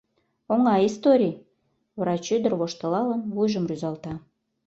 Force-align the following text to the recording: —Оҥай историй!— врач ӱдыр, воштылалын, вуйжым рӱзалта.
—Оҥай 0.53 0.81
историй!— 0.89 1.41
врач 1.99 2.25
ӱдыр, 2.35 2.53
воштылалын, 2.59 3.21
вуйжым 3.33 3.63
рӱзалта. 3.69 4.13